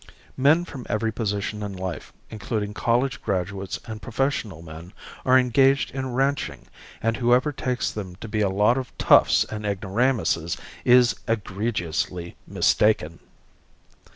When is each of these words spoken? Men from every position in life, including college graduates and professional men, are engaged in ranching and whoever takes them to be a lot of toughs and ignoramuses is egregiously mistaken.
Men 0.35 0.65
from 0.65 0.87
every 0.89 1.11
position 1.11 1.61
in 1.61 1.73
life, 1.73 2.11
including 2.31 2.73
college 2.73 3.21
graduates 3.21 3.79
and 3.85 4.01
professional 4.01 4.63
men, 4.63 4.93
are 5.27 5.37
engaged 5.37 5.91
in 5.91 6.13
ranching 6.15 6.65
and 7.03 7.17
whoever 7.17 7.51
takes 7.51 7.91
them 7.91 8.15
to 8.15 8.27
be 8.27 8.41
a 8.41 8.49
lot 8.49 8.79
of 8.79 8.97
toughs 8.97 9.43
and 9.43 9.63
ignoramuses 9.63 10.57
is 10.85 11.13
egregiously 11.27 12.35
mistaken. 12.47 13.19